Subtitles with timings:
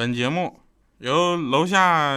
[0.00, 0.58] 本节目
[0.96, 2.14] 由楼下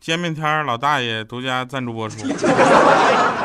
[0.00, 2.26] 煎饼摊老大爷独家赞助播出。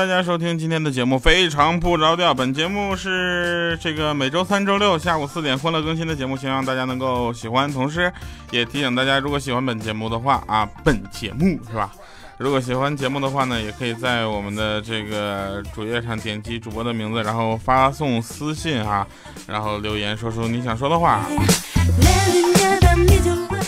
[0.00, 2.32] 大家收听今天的节目，非常不着调。
[2.32, 7.70] 本节目是这个每周三、周六下午四点欢乐更新的节目，希望大家能够喜欢。
[7.70, 8.10] 同时，
[8.50, 11.92] 也提醒大家，如果喜欢本节目的话啊，本节目是吧？
[12.38, 19.06] 如果喜欢节目的话呢，也可以在我们的这个主页上点击主播的名字，然后发送私信哈，
[19.46, 21.20] 然后留言说出你想说的话。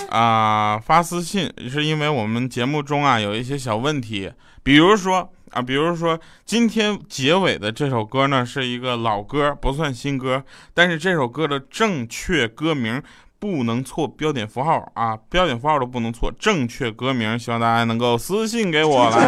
[0.08, 5.30] 啊，发私信是因为我们节目中啊有一些小问题，比如说。
[5.52, 10.42] 啊，比如说今天结尾的这首歌呢，是一个老歌，不算新歌，
[10.72, 13.02] 但是这首歌的正确歌名
[13.38, 19.18] 不能错标点符号啊，标点符号都不能错，正确歌名，希望大家能够私信给我来。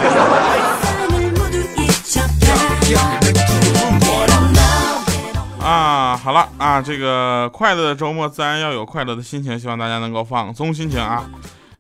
[5.61, 11.29] 啊，好了啊，这个快乐的周末自然要有快乐的心情，希望大家能够放松心情啊。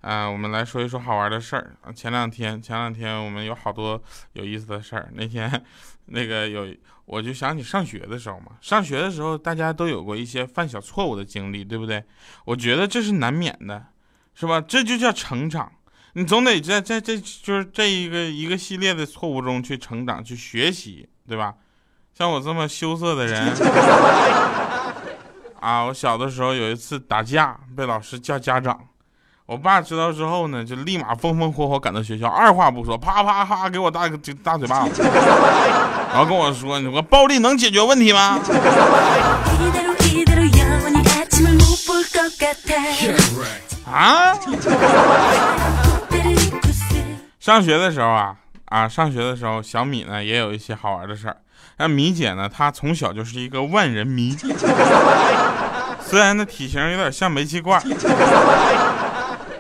[0.05, 1.75] 啊，我们来说一说好玩的事儿。
[1.95, 3.99] 前两天，前两天我们有好多
[4.35, 5.09] 有意思的事儿。
[5.15, 5.51] 那天，
[6.05, 6.69] 那个有，
[7.07, 8.53] 我就想起上学的时候嘛。
[8.61, 12.05] 上学的时候，大家都有过一些犯小错误的经历，对不对？
[12.45, 13.83] 我觉得这是难免的，
[14.35, 14.61] 是吧？
[14.61, 15.73] 这就叫成长。
[16.13, 21.55] 你总得在在这就是这一个一个系列的错误中去成长、去学习，对吧？
[22.13, 23.43] 像我这么羞涩的人，
[25.61, 28.87] 啊，我小的时候有一次打架，被老师叫家长。
[29.47, 38.41] 我爸知道之后呢，就立马风风火火赶到学校，二话不说，啪啪啪给我大个大嘴巴子，然后跟我说：“你说暴力能解决问题吗？”
[43.87, 44.33] 啊！
[47.39, 48.35] 上学的时候啊
[48.71, 51.37] 啊，上学的时候，小米呢也有一些好玩的事儿。
[51.77, 54.35] 那米姐呢，她从小就是一个万人迷，
[56.01, 57.79] 虽然那体型有点像煤气罐。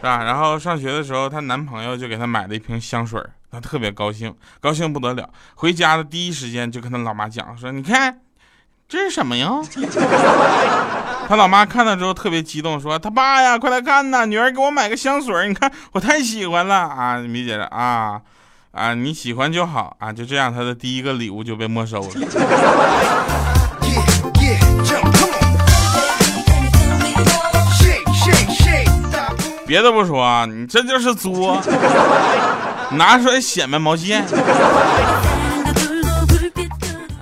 [0.04, 0.22] 是吧？
[0.22, 3.18] 然后上学的时候，她男朋友就给她买了一瓶香水，
[3.50, 5.26] 她特别高兴，高兴不得了。
[5.54, 8.20] 回家的第一时间就跟她老妈讲说：“你看，
[8.86, 9.48] 这是什么呀？”
[11.26, 18.20] 她老妈看到之后特别激动，说：“他爸呀，快来看呐，女儿给我买个香水，你看我太喜欢了啊！”米姐啊
[18.72, 22.10] 啊，你喜欢就好啊，就这样，她的第一个礼物就被没收了。
[29.66, 31.60] 别的不说啊，你这就是作，
[32.92, 34.24] 拿出来显摆毛线。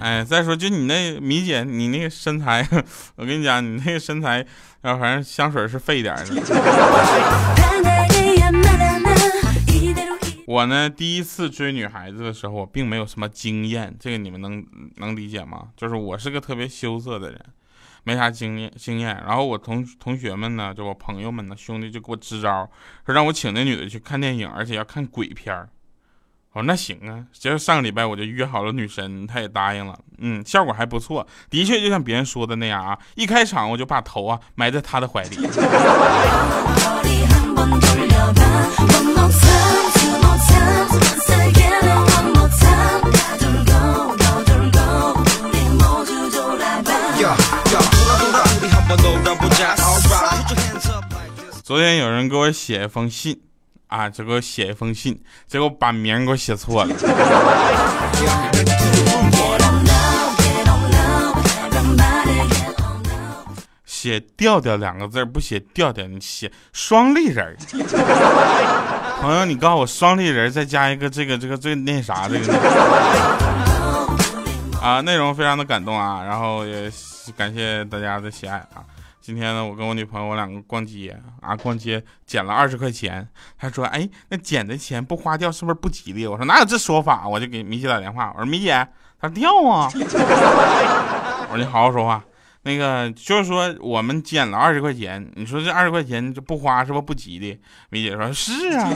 [0.01, 2.67] 哎，再说就你那米姐，你那个身材，
[3.17, 4.45] 我跟你讲，你那个身材，
[4.83, 6.25] 反正香水是费点的。
[10.47, 14.65] 我呢，第一次追女孩子的时候，我并没有什么经验，这个你们能
[14.97, 15.69] 能理解吗？
[15.77, 17.41] 就是我是个特别羞涩的人。
[18.05, 22.69] 没啥经验经验，然后我同同学们呢，就我朋友们呢，兄弟就给我支招，
[23.07, 25.69] 说让我请那女的去看电影，而且要看鬼片儿。
[26.53, 35.37] 我说那行啊，结果上个礼拜我就约好了女神，她也答应了，嗯，效果还不错，的确就像别人说的那样啊，一开场我就把头啊埋在她的怀里。
[51.73, 53.41] 昨天有人给我写一封信，
[53.87, 56.95] 啊，就给我写一封信，结果把名给我写错了，
[63.87, 67.57] 写调调两个字不写调调，你写双立人。
[69.23, 72.53] 朋友，你告诉我双立人再加一个这个这个最那啥这个，
[74.79, 76.93] 啊，内容非常的感动啊，然后也
[77.35, 78.85] 感谢大家的喜爱啊。
[79.23, 83.27] 今天呢，我跟我女朋友我两个逛街啊，逛街捡了二十块钱。
[83.57, 88.85] 她说：“哎，那捡的钱不花掉是不是不吉利？”我说：“哪有这说法？”我就给米姐打电话，我说：“米姐，
[89.21, 92.21] 她掉啊。” 我说：“你好好说话。”
[92.65, 97.61] 那个就是说我们捡了二十块钱，你说这二十块钱就不花是不是不吉利？
[97.91, 98.91] 米姐说：“是啊。”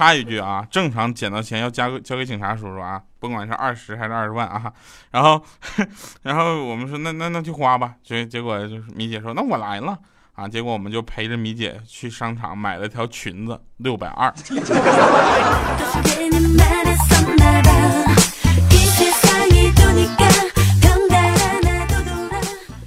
[0.00, 4.72] 插一句啊，正常捡到钱要交给交给警察叔叔啊，甭管是二十还是二十万啊。
[5.10, 5.44] 然后，
[6.24, 7.92] 然后我们说那那那就花吧。
[8.02, 9.98] 结结果就是米姐说那我来了
[10.32, 10.48] 啊。
[10.48, 14.32] 结果我们就陪着米姐去商场买了条裙子，六百二。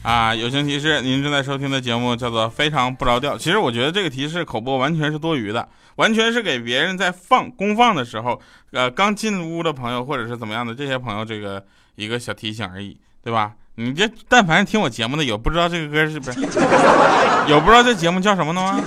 [0.01, 3.35] 啊，友情提示：您正在收听的节目叫做《非常不着调》。
[3.37, 8.39] 其实我觉得这个提示口播完全是多余的，完全是给别人在放公放的时候，
[8.71, 11.63] 呃，刚进屋的朋友或者是怎么样的这些朋友，这个
[11.95, 13.53] 一个小提醒而已，对吧？
[13.75, 16.39] 你这但凡是听我节目的，有不知道这个歌是不是？
[17.49, 18.79] 有不知道这节目叫什么的吗？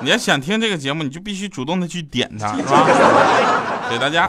[0.00, 2.86] 你要想听这个节目，你就必须主动的去点它，是吧？
[3.88, 4.28] 给大家。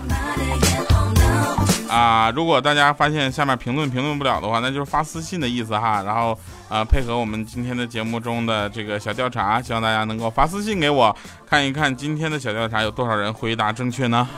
[1.91, 6.03] 啊，如果大家发现下面评论评论不了的话，那就是发私信的意思哈。
[6.03, 6.37] 然后，
[6.69, 11.15] 呃，配合我们今天的节目中的这个小调查，希望大家能够发私信给我，
[11.49, 14.27] 看一看今天的小调查有多少人回答正确呢？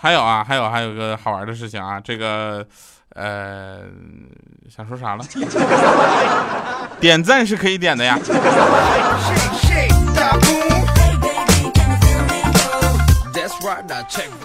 [0.00, 2.66] 还有啊，还有还有个好玩的事情啊，这个，
[3.14, 3.82] 呃，
[4.74, 5.24] 想说啥了？
[6.98, 8.18] 点赞是可以点的呀。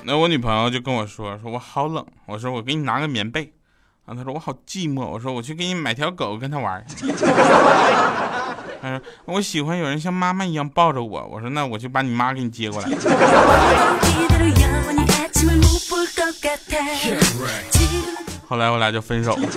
[0.04, 3.54] 那我女朋友就跟我说：“说我好冷。”我说：“我给你拿个棉被。”
[4.06, 6.86] 啊，她说：“我好寂寞。”我说：“我去给你买条狗跟她玩。”
[8.82, 12.88] 她说：“我喜欢有人像妈妈一样抱着我。”我说：“那我就把你妈给你接过来。”
[18.48, 19.50] 后来我俩就分手了。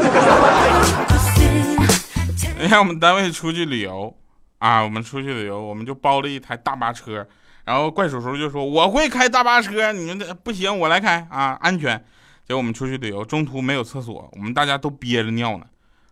[2.58, 4.12] 那天我们单位出去旅游
[4.58, 7.25] 啊，我们出去旅游，我们就包了一台大巴车。
[7.70, 11.96] 然后怪叔叔就说：“我会开大巴车，你们不行，我来开啊，安全。”
[12.44, 15.64] 结果我们出去旅游，中途没有厕所，我们大家都憋着尿呢，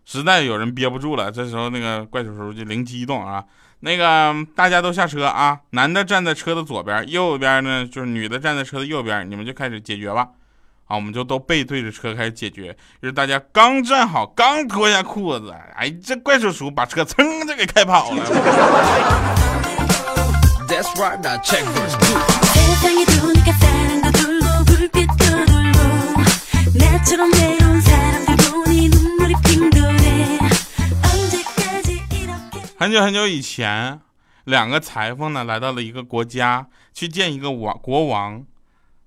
[0.05, 3.43] 实在有人憋不住了，这时候那个怪叔叔就灵机一动啊，
[3.81, 10.29] 那个大家都下车啊，男的站在车的左边，右边呢就是女的站在车的右边，你们就开始解决吧。
[10.85, 12.73] 啊，我们就都背对着车开始解决。
[13.01, 19.58] 就是大家刚站好，刚脱下裤子，哎，这怪叔叔把车噌就给开跑了。
[32.77, 33.99] 很久很久以前，
[34.43, 38.45] 两个裁缝呢来到了一个国家，去见一个王国王。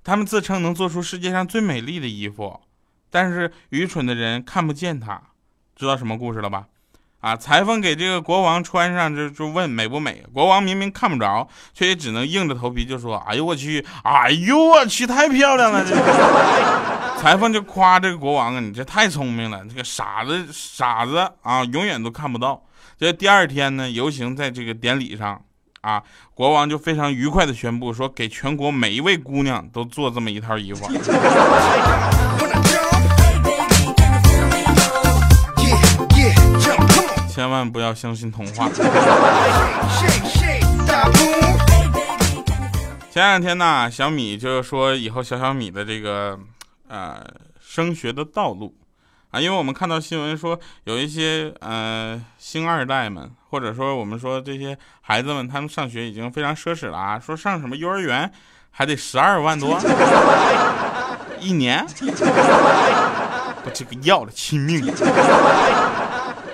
[0.03, 2.61] 他们自称能做出世界上最美丽的衣服，
[3.09, 5.23] 但是愚蠢的人看不见它。
[5.77, 6.67] 知道什么故事了吧？
[7.23, 7.37] 啊！
[7.37, 10.25] 裁缝给这个国王穿上，就就问美不美。
[10.35, 13.87] 国王明明看不着，却也只能硬着头皮就说：“哎呦我去！
[14.03, 15.07] 哎呦我去！
[15.07, 16.03] 太漂亮了！”这个
[17.23, 22.61] 裁缝就夸这个国王啊：“你这太聪明了，这个傻子傻子啊，永远都看不到。”
[22.99, 25.41] 这第二天呢，游行在这个典礼上
[25.83, 26.03] 啊，
[26.35, 30.91] 国王就非常愉快的宣布说：“给全国每一位姑娘都做这么一套衣服。”
[37.33, 38.69] 千万不要相信童话。
[43.11, 46.39] 前两天呢，小米就是说以后小小米的这个
[46.89, 47.25] 呃
[47.59, 48.75] 升学的道路
[49.31, 58.31] 啊，因为我们看到新闻说有一些呃星二代们，或者说我们说这些孩子们，他们上学已经非常奢侈了啊，说上什么幼儿园
[58.71, 59.81] 还得十二万多
[61.41, 61.83] 一年，
[63.65, 64.85] 我这个要了亲命。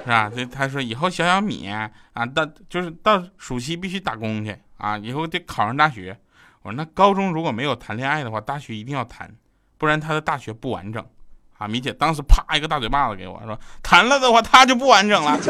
[0.09, 0.33] 是吧？
[0.35, 1.91] 这他说以后小小米啊，
[2.35, 6.19] 到就是到暑期必须打工去啊，以后得考上大学。
[6.63, 9.31] 我说那高中如果没有谈恋爱的话，大学一定要谈，
[9.77, 11.05] 不然他的大学不完整。
[11.59, 15.39] 啊，米姐当时啪一个大嘴巴子给我说，谈了的话他就不完整了。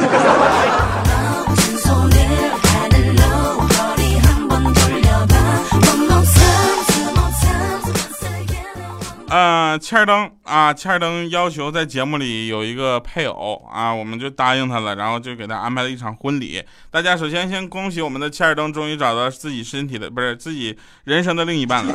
[9.78, 16.60] 呃，欠儿登啊，欠儿登要求在节目里有一个配偶啊，我们就答应他了，然后就给他安排了一场婚礼。
[16.90, 21.94] 大家首先先恭喜我们的欠儿登终于找到自己身体的不是自己人生的另一半了。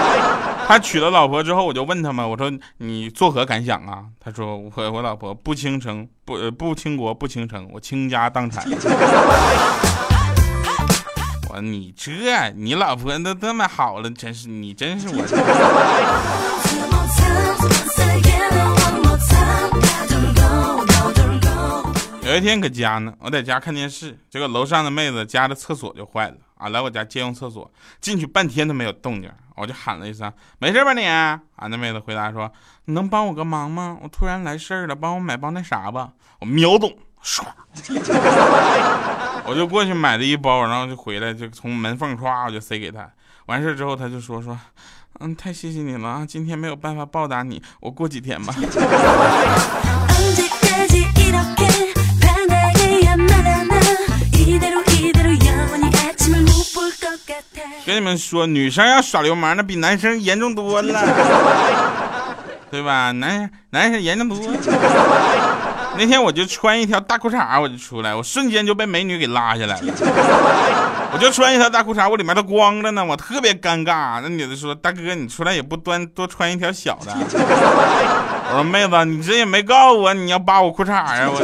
[0.68, 4.04] 他娶了老婆之后，我就问他们，我说你作何感想啊？
[4.20, 8.62] 他说我我老婆不倾城不不倾国不倾城，我倾家荡产。
[11.50, 15.24] 我你这你老婆都这么好了，真是你真是我。
[22.22, 27.70] 有一天搁家呢，我在家看电视，结果楼上的妹子家的厕所就坏了啊，来我家借用厕所，
[28.00, 32.50] 进去半天都没有动静，我就喊了一声：“没事吧你？”啊，那妹子回答说
[32.86, 33.98] ：“你能帮我个忙吗？
[34.02, 37.44] 我突然来事儿了，帮我买包那啥吧。”我秒懂，唰，
[39.46, 43.08] 我就过去买了一包，然后就回来，就从门缝唰我就塞给她。
[43.46, 44.58] 完事之后她就说说。
[45.20, 46.26] 嗯，太谢谢你了啊！
[46.26, 48.54] 今天没有办法报答你，我过几天吧。
[57.86, 61.00] 跟你们说，女生要耍流氓，那比男生严重多了。
[62.70, 63.12] 对吧？
[63.12, 64.36] 男男生严重多。
[65.98, 69.94] 那天我就穿一条大裤衩，我就出来，我瞬间就被美女给拉下来了。
[71.14, 74.20] 我就穿一条大裤衩，我里面都光着呢，我特别尴尬。
[74.20, 77.14] 那女的说：“大哥，你出来也不端多穿一条小的。
[78.50, 81.40] ”我说：“妹子，你这也没告诉我你要扒我裤衩呀！”我。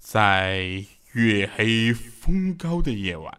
[0.00, 0.84] 在
[1.14, 3.34] 月黑风高的夜晚。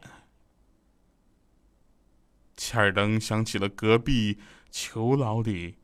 [2.67, 4.39] 切尔登想起了隔壁
[4.71, 5.75] 囚牢里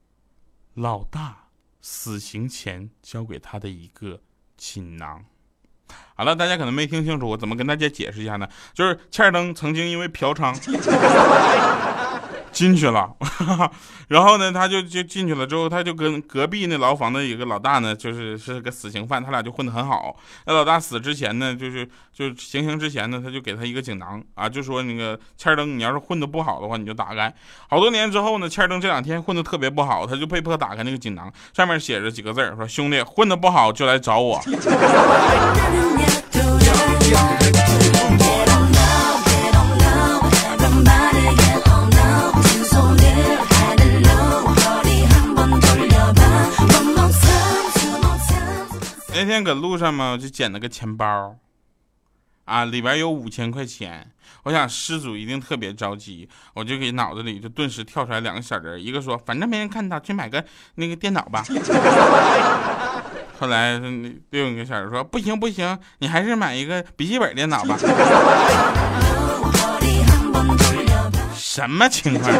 [0.73, 4.19] 老大死刑前交给他的一个
[4.57, 5.23] 锦囊。
[6.15, 8.49] 好了，大家可能没听清楚，我怎么跟大家解释一下呢？
[8.73, 10.55] 就是切尔登曾经因为嫖娼。
[12.51, 13.09] 进去了，
[14.09, 15.47] 然后呢，他就就进去了。
[15.47, 20.15] 之后，他就跟隔壁那牢房的一个老大呢，就是是个死刑犯，他俩就混得很好。
[20.45, 27.33] 那老大死之前呢，就是就行刑之前呢，他就给他一个锦囊啊，就说那个欠登，你要是混得不好的话，你就打开。
[27.69, 34.41] 好多年之后呢，欠登这两天混得特别不好，他就被迫打开那个锦囊，上面写着几个字说：“兄弟，混得不好就来找我。”
[49.13, 51.35] 那天搁路上嘛，我就捡了个钱包，
[52.45, 54.09] 啊，里边有五千块钱。
[54.43, 60.43] 我想失主一定特别着急，我就给脑子里就顿时跳出来两个小人，一个说反正没人看到，去买个
[60.75, 61.45] 那个电脑吧。
[63.37, 67.77] 后来另一个小人说不行不行，你还是买一个笔记本电脑吧。
[71.35, 72.31] 什么情况？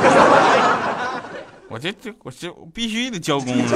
[1.68, 3.72] 我这这我这必须得交工啊！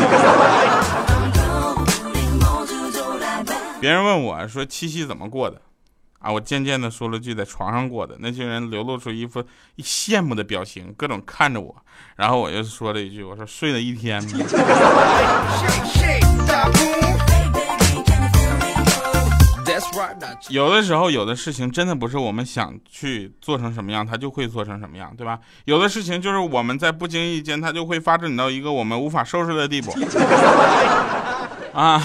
[3.85, 5.61] 别人问我说七夕怎么过的，
[6.17, 8.15] 啊，我渐渐的说了句在床上过的。
[8.17, 9.43] 那些人流露出一副
[9.77, 11.75] 羡慕的表情，各种看着我。
[12.15, 14.19] 然后我就说了一句，我说睡了一天。
[20.49, 25.39] 有的时候，有的事情真的不是我们想去做成什么样，它就会做成什么样，对吧？
[25.65, 29.91] 有的事情就是我们在不经意间，它就会发展到一个我们无法收拾的地步。
[31.71, 31.99] 啊，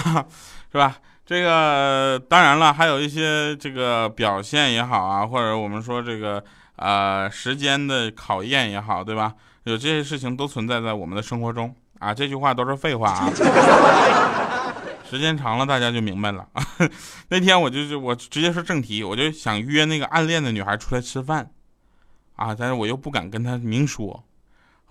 [0.71, 0.95] 是吧？
[1.31, 6.43] 这个当然了，还有一些这个表现也好啊，或者我们说这个
[6.75, 9.33] 呃时间的考验也好，对吧？
[9.63, 12.13] 有这些事情都存在在我们的生活中啊。
[12.13, 13.31] 这句话都是废话啊。
[15.09, 16.45] 时间长了，大家就明白了。
[17.31, 21.49] 那天我就是我直接说正题，我就想约那个暗恋的女孩出来吃饭
[22.35, 24.21] 啊，但是我又不敢跟她明说。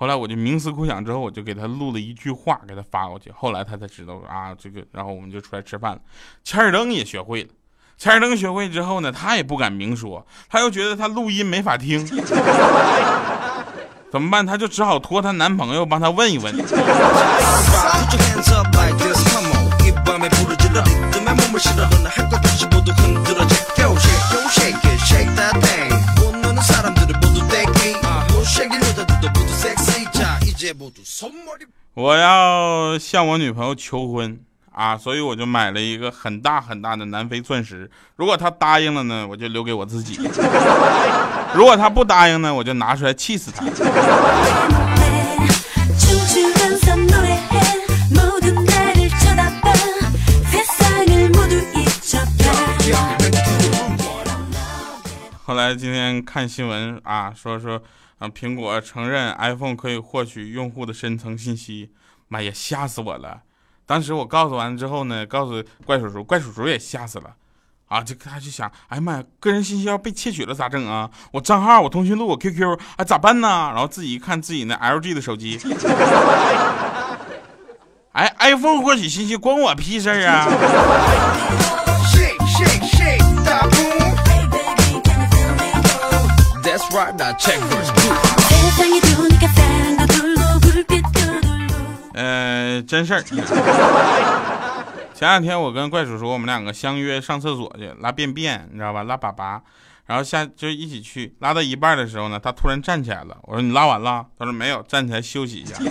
[0.00, 3.30] 后来我就冥思苦想，之后我就给他录了一句话，给他发过去。
[3.36, 6.00] 后来他才知道啊，这个，然后我们就出来吃饭了。
[6.42, 7.50] 千尔登也学会了，
[7.98, 12.02] 千尔登学会之后呢，他也不敢明说，他又觉得他录音没法听，
[14.10, 14.46] 怎么办？
[14.46, 16.56] 他就只好托他男朋友帮他问一问。
[32.00, 34.40] 我要向我女朋友求婚
[34.72, 37.90] 啊，所以我就买了一个很大很大的南非钻石。
[38.16, 40.18] 如果她答应了呢，我就留给我自己；
[41.54, 43.66] 如果她不答应呢，我就拿出来气死她。
[55.44, 57.78] 后来今天看新闻啊，说说。
[58.20, 58.28] 啊！
[58.28, 61.90] 苹果承认 iPhone 可以获取用户的深层信息，
[62.28, 63.40] 妈呀，吓死我了！
[63.86, 67.34] 当时我告诉完之后呢，告诉怪叔叔，怪叔叔也吓死了。
[67.88, 71.10] 啊，就他就想，哎呀妈呀，个人信息要被窃取了咋整啊？
[71.32, 73.48] 我账号、我通讯录、我 QQ，啊咋办呢？
[73.74, 75.58] 然后自己一看自己那 LG 的手机，
[78.12, 80.46] 哎，iPhone 获取信息关我屁事儿啊！
[92.14, 93.22] 呃，真事儿。
[95.14, 99.02] 前两天我跟怪叔叔，我们两个相约上厕所去拉便便，你知道吧？
[99.02, 99.60] 拉粑粑，
[100.06, 101.34] 然后下就一起去。
[101.40, 103.36] 拉到一半的时候呢，他突然站起来了。
[103.42, 104.24] 我说你拉完了？
[104.38, 105.74] 他说没有，站起来休息一下。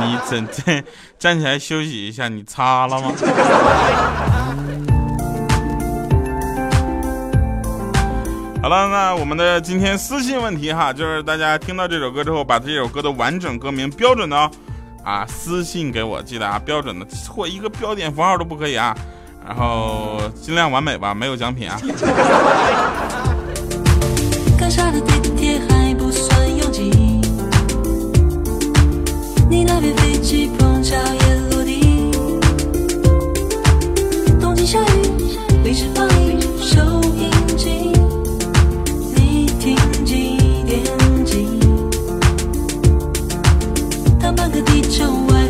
[0.00, 0.82] 你真这
[1.18, 3.12] 站起来休息一下，你擦了吗？
[8.66, 14.36] 好了，那我们的今天私信问题哈，就是大家听到这首歌之后，把这首歌的完整歌名标准的
[15.04, 18.92] 啊，私信给我，记得啊，标准的，错一个标点符号都不可以啊，
[19.46, 21.78] 然后尽量完美吧，没有奖品啊。
[29.48, 32.10] 你那边飞机碰巧也落地，
[34.40, 34.84] 冬季下雨，
[35.62, 36.25] 临时放映
[44.26, 45.45] 当半个地球外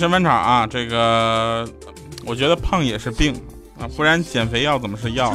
[0.00, 0.66] 神返场啊！
[0.66, 1.68] 这个，
[2.24, 3.34] 我觉得胖也是病
[3.78, 5.34] 啊，不然减肥药怎么是药？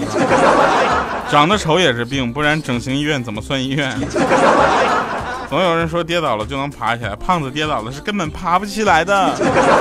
[1.30, 3.96] 长得丑也是病，不然整形医院怎么算医院？
[5.48, 9.36] 总有人说跌倒了就能爬起来，胖子跌倒了是根本爬不起来的。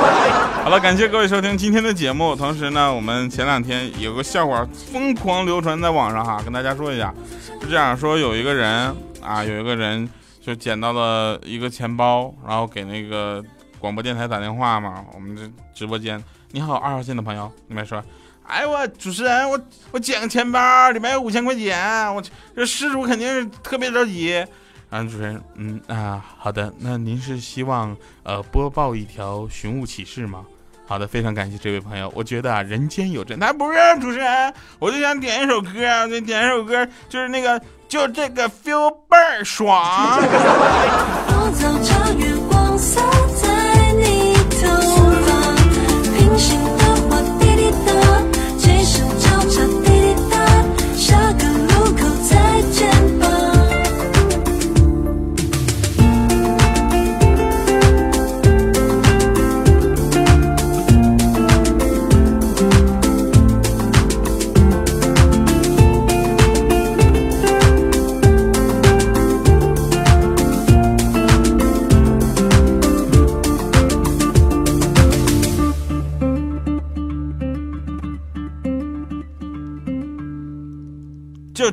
[0.62, 2.36] 好了，感谢各位收听今天的节目。
[2.36, 7.14] 同时呢，我们前两天有个笑话疯狂流传在网上哈，跟大家说一下，
[7.62, 10.06] 是这样说：有一个人啊，有一个人
[10.44, 13.42] 就捡到了一个钱包，然后给那个。
[13.84, 15.42] 广播电台打电话嘛，我们这
[15.74, 18.02] 直播间，你好，二号线的朋友，你们说，
[18.46, 19.60] 哎我主持人，我
[19.90, 22.22] 我捡个钱包，里面有五千块钱，我
[22.56, 24.42] 这失主肯定是特别着急。
[24.88, 30.46] 然后主持人，嗯啊，好的，那您是希望呃播报一条寻物启事吗？
[30.86, 40.18] 好的，非常感谢这位朋友，我觉得啊人间有真，那不是主持人，我就想点一首歌啊，就点一首歌，就是那个就这个 feel 倍儿爽。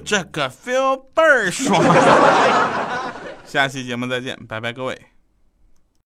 [0.05, 1.81] 这个 feel 倍儿爽，
[3.45, 4.99] 下期节目再见，拜拜各位。